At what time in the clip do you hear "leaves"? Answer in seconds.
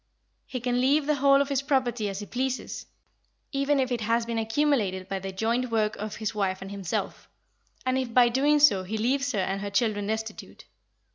8.97-9.31